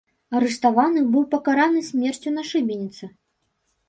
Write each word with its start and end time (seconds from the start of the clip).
Арыштаваны, 0.37 1.03
быў 1.15 1.23
пакараны 1.33 1.83
смерцю 1.89 2.33
на 2.39 2.43
шыбеніцы. 2.53 3.11